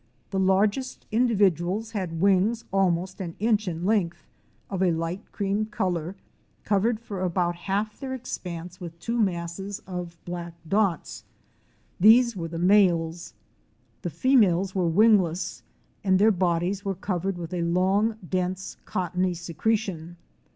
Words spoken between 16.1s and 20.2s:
their bodies were covered with a long dense cottony secretion.